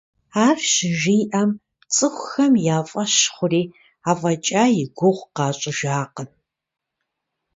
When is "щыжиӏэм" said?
0.71-1.49